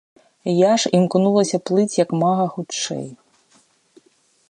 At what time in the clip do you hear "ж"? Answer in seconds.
0.83-0.91